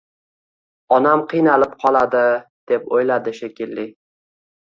[0.95, 2.23] Onam qiynalib qoladi,
[2.73, 3.87] deb o`yladi, shekilli